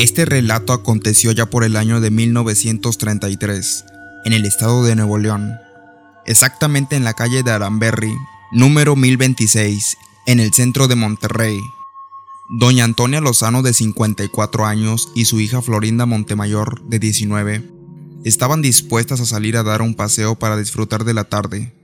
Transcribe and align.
Este 0.00 0.24
relato 0.24 0.72
aconteció 0.72 1.30
ya 1.30 1.50
por 1.50 1.62
el 1.62 1.76
año 1.76 2.00
de 2.00 2.10
1933, 2.10 3.84
en 4.24 4.32
el 4.32 4.46
estado 4.46 4.82
de 4.82 4.96
Nuevo 4.96 5.18
León, 5.18 5.58
exactamente 6.24 6.96
en 6.96 7.04
la 7.04 7.12
calle 7.12 7.42
de 7.42 7.50
Aramberry, 7.50 8.14
número 8.50 8.96
1026, 8.96 9.98
en 10.24 10.40
el 10.40 10.54
centro 10.54 10.88
de 10.88 10.96
Monterrey. 10.96 11.60
Doña 12.48 12.84
Antonia 12.84 13.20
Lozano 13.20 13.60
de 13.60 13.74
54 13.74 14.64
años 14.64 15.10
y 15.14 15.26
su 15.26 15.38
hija 15.38 15.60
Florinda 15.60 16.06
Montemayor 16.06 16.82
de 16.88 16.98
19 16.98 17.70
estaban 18.24 18.62
dispuestas 18.62 19.20
a 19.20 19.26
salir 19.26 19.58
a 19.58 19.64
dar 19.64 19.82
un 19.82 19.94
paseo 19.94 20.34
para 20.34 20.56
disfrutar 20.56 21.04
de 21.04 21.12
la 21.12 21.24
tarde, 21.24 21.74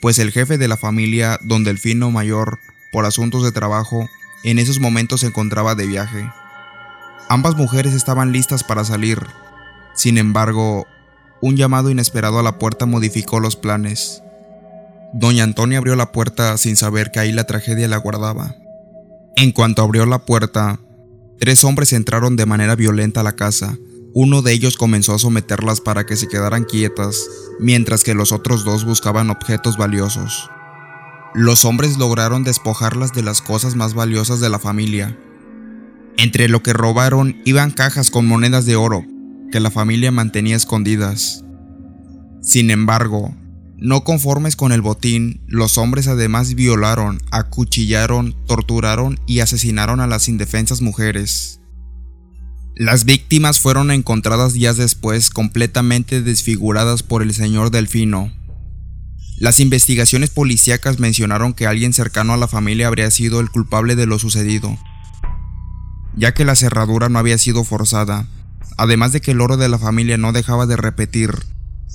pues 0.00 0.18
el 0.18 0.32
jefe 0.32 0.56
de 0.56 0.68
la 0.68 0.78
familia, 0.78 1.38
don 1.44 1.64
Delfino 1.64 2.10
Mayor, 2.10 2.58
por 2.92 3.04
asuntos 3.04 3.42
de 3.44 3.52
trabajo, 3.52 4.08
en 4.42 4.58
esos 4.58 4.80
momentos 4.80 5.20
se 5.20 5.26
encontraba 5.26 5.74
de 5.74 5.86
viaje. 5.86 6.30
Ambas 7.32 7.56
mujeres 7.56 7.94
estaban 7.94 8.30
listas 8.30 8.62
para 8.62 8.84
salir. 8.84 9.18
Sin 9.94 10.18
embargo, 10.18 10.86
un 11.40 11.56
llamado 11.56 11.88
inesperado 11.88 12.38
a 12.38 12.42
la 12.42 12.58
puerta 12.58 12.84
modificó 12.84 13.40
los 13.40 13.56
planes. 13.56 14.22
Doña 15.14 15.42
Antonia 15.42 15.78
abrió 15.78 15.96
la 15.96 16.12
puerta 16.12 16.58
sin 16.58 16.76
saber 16.76 17.10
que 17.10 17.20
ahí 17.20 17.32
la 17.32 17.44
tragedia 17.44 17.88
la 17.88 17.96
guardaba. 17.96 18.56
En 19.34 19.52
cuanto 19.52 19.80
abrió 19.80 20.04
la 20.04 20.26
puerta, 20.26 20.78
tres 21.38 21.64
hombres 21.64 21.94
entraron 21.94 22.36
de 22.36 22.44
manera 22.44 22.76
violenta 22.76 23.20
a 23.20 23.24
la 23.24 23.32
casa. 23.32 23.78
Uno 24.12 24.42
de 24.42 24.52
ellos 24.52 24.76
comenzó 24.76 25.14
a 25.14 25.18
someterlas 25.18 25.80
para 25.80 26.04
que 26.04 26.16
se 26.16 26.28
quedaran 26.28 26.64
quietas, 26.64 27.16
mientras 27.58 28.04
que 28.04 28.12
los 28.12 28.30
otros 28.32 28.62
dos 28.62 28.84
buscaban 28.84 29.30
objetos 29.30 29.78
valiosos. 29.78 30.50
Los 31.32 31.64
hombres 31.64 31.96
lograron 31.96 32.44
despojarlas 32.44 33.14
de 33.14 33.22
las 33.22 33.40
cosas 33.40 33.74
más 33.74 33.94
valiosas 33.94 34.40
de 34.40 34.50
la 34.50 34.58
familia, 34.58 35.16
entre 36.22 36.48
lo 36.48 36.62
que 36.62 36.72
robaron 36.72 37.42
iban 37.44 37.72
cajas 37.72 38.10
con 38.10 38.26
monedas 38.26 38.64
de 38.64 38.76
oro 38.76 39.04
que 39.50 39.58
la 39.58 39.72
familia 39.72 40.12
mantenía 40.12 40.54
escondidas. 40.54 41.44
Sin 42.40 42.70
embargo, 42.70 43.34
no 43.76 44.04
conformes 44.04 44.54
con 44.54 44.70
el 44.70 44.82
botín, 44.82 45.42
los 45.48 45.78
hombres 45.78 46.06
además 46.06 46.54
violaron, 46.54 47.20
acuchillaron, 47.32 48.36
torturaron 48.46 49.18
y 49.26 49.40
asesinaron 49.40 49.98
a 49.98 50.06
las 50.06 50.28
indefensas 50.28 50.80
mujeres. 50.80 51.60
Las 52.76 53.04
víctimas 53.04 53.58
fueron 53.58 53.90
encontradas 53.90 54.52
días 54.52 54.76
después 54.76 55.28
completamente 55.28 56.22
desfiguradas 56.22 57.02
por 57.02 57.22
el 57.22 57.34
señor 57.34 57.72
Delfino. 57.72 58.32
Las 59.38 59.58
investigaciones 59.58 60.30
policíacas 60.30 61.00
mencionaron 61.00 61.52
que 61.52 61.66
alguien 61.66 61.92
cercano 61.92 62.32
a 62.32 62.36
la 62.36 62.46
familia 62.46 62.86
habría 62.86 63.10
sido 63.10 63.40
el 63.40 63.50
culpable 63.50 63.96
de 63.96 64.06
lo 64.06 64.20
sucedido, 64.20 64.78
ya 66.16 66.34
que 66.34 66.44
la 66.44 66.54
cerradura 66.54 67.08
no 67.08 67.18
había 67.18 67.38
sido 67.38 67.64
forzada, 67.64 68.26
además 68.76 69.12
de 69.12 69.20
que 69.20 69.32
el 69.32 69.40
oro 69.40 69.56
de 69.56 69.68
la 69.68 69.78
familia 69.78 70.16
no 70.18 70.32
dejaba 70.32 70.66
de 70.66 70.76
repetir, 70.76 71.30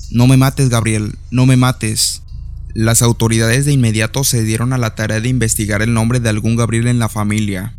No 0.09 0.27
me 0.27 0.37
mates, 0.37 0.69
Gabriel, 0.69 1.17
no 1.31 1.45
me 1.45 1.57
mates. 1.57 2.21
Las 2.73 3.01
autoridades 3.01 3.65
de 3.65 3.73
inmediato 3.73 4.23
se 4.23 4.43
dieron 4.43 4.71
a 4.71 4.77
la 4.77 4.95
tarea 4.95 5.19
de 5.19 5.27
investigar 5.27 5.81
el 5.81 5.93
nombre 5.93 6.19
de 6.19 6.29
algún 6.29 6.55
Gabriel 6.55 6.87
en 6.87 6.99
la 6.99 7.09
familia, 7.09 7.75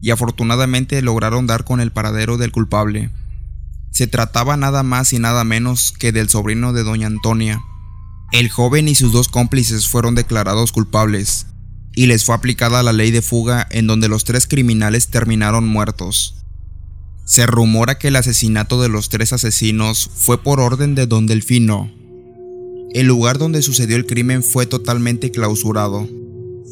y 0.00 0.10
afortunadamente 0.10 1.00
lograron 1.02 1.46
dar 1.46 1.64
con 1.64 1.80
el 1.80 1.90
paradero 1.90 2.36
del 2.36 2.52
culpable. 2.52 3.10
Se 3.90 4.06
trataba 4.06 4.56
nada 4.56 4.82
más 4.82 5.12
y 5.12 5.18
nada 5.18 5.44
menos 5.44 5.92
que 5.92 6.12
del 6.12 6.28
sobrino 6.28 6.72
de 6.72 6.82
doña 6.82 7.06
Antonia. 7.06 7.62
El 8.32 8.48
joven 8.48 8.88
y 8.88 8.94
sus 8.94 9.12
dos 9.12 9.28
cómplices 9.28 9.88
fueron 9.88 10.14
declarados 10.14 10.72
culpables, 10.72 11.46
y 11.94 12.06
les 12.06 12.24
fue 12.24 12.34
aplicada 12.34 12.82
la 12.82 12.92
ley 12.92 13.10
de 13.10 13.22
fuga 13.22 13.66
en 13.70 13.86
donde 13.86 14.08
los 14.08 14.24
tres 14.24 14.46
criminales 14.46 15.08
terminaron 15.08 15.66
muertos. 15.66 16.36
Se 17.24 17.46
rumora 17.46 17.98
que 17.98 18.08
el 18.08 18.16
asesinato 18.16 18.80
de 18.82 18.88
los 18.88 19.08
tres 19.08 19.32
asesinos 19.32 20.10
fue 20.14 20.42
por 20.42 20.60
orden 20.60 20.94
de 20.94 21.06
Don 21.06 21.26
Delfino. 21.26 21.90
El 22.92 23.06
lugar 23.06 23.38
donde 23.38 23.62
sucedió 23.62 23.96
el 23.96 24.06
crimen 24.06 24.42
fue 24.42 24.66
totalmente 24.66 25.30
clausurado, 25.30 26.08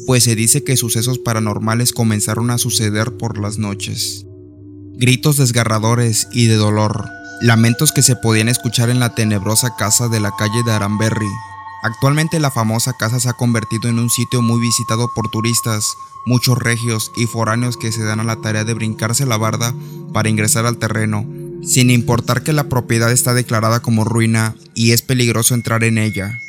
pues 0.05 0.23
se 0.23 0.35
dice 0.35 0.63
que 0.63 0.77
sucesos 0.77 1.19
paranormales 1.19 1.93
comenzaron 1.93 2.51
a 2.51 2.57
suceder 2.57 3.17
por 3.17 3.39
las 3.39 3.57
noches. 3.57 4.25
Gritos 4.97 5.37
desgarradores 5.37 6.27
y 6.31 6.47
de 6.47 6.55
dolor, 6.55 7.07
lamentos 7.41 7.91
que 7.91 8.03
se 8.03 8.15
podían 8.15 8.49
escuchar 8.49 8.89
en 8.89 8.99
la 8.99 9.15
tenebrosa 9.15 9.75
casa 9.75 10.09
de 10.09 10.19
la 10.19 10.31
calle 10.37 10.63
de 10.63 10.71
Aramberry, 10.71 11.29
Actualmente 11.83 12.39
la 12.39 12.51
famosa 12.51 12.93
casa 12.93 13.19
se 13.19 13.29
ha 13.29 13.33
convertido 13.33 13.89
en 13.89 13.97
un 13.97 14.09
sitio 14.09 14.41
muy 14.41 14.61
visitado 14.61 15.11
por 15.15 15.29
turistas, 15.29 15.97
muchos 16.25 16.57
regios 16.57 17.11
y 17.15 17.25
foráneos 17.25 17.75
que 17.77 17.91
se 17.91 18.03
dan 18.03 18.19
a 18.19 18.23
la 18.23 18.35
tarea 18.35 18.63
de 18.63 18.75
brincarse 18.75 19.25
la 19.25 19.37
barda 19.37 19.73
para 20.13 20.29
ingresar 20.29 20.67
al 20.67 20.77
terreno, 20.77 21.25
sin 21.63 21.89
importar 21.89 22.43
que 22.43 22.53
la 22.53 22.65
propiedad 22.65 23.11
está 23.11 23.33
declarada 23.33 23.81
como 23.81 24.03
ruina 24.03 24.55
y 24.75 24.91
es 24.91 25.01
peligroso 25.01 25.55
entrar 25.55 25.83
en 25.83 25.97
ella. 25.97 26.39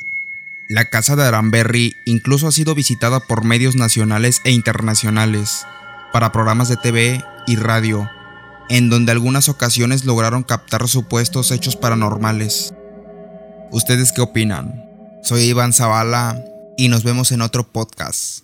La 0.69 0.89
casa 0.89 1.15
de 1.15 1.23
Aramberry 1.23 1.95
incluso 2.05 2.47
ha 2.47 2.51
sido 2.51 2.75
visitada 2.75 3.19
por 3.19 3.43
medios 3.43 3.75
nacionales 3.75 4.41
e 4.43 4.51
internacionales, 4.51 5.65
para 6.13 6.31
programas 6.31 6.69
de 6.69 6.77
TV 6.77 7.23
y 7.47 7.55
radio, 7.55 8.07
en 8.69 8.89
donde 8.89 9.11
algunas 9.11 9.49
ocasiones 9.49 10.05
lograron 10.05 10.43
captar 10.43 10.87
supuestos 10.87 11.51
hechos 11.51 11.75
paranormales. 11.75 12.73
¿Ustedes 13.71 14.11
qué 14.11 14.21
opinan? 14.21 14.82
Soy 15.23 15.43
Iván 15.43 15.71
Zavala 15.71 16.43
y 16.77 16.89
nos 16.89 17.05
vemos 17.05 17.31
en 17.31 17.41
otro 17.41 17.63
podcast. 17.63 18.43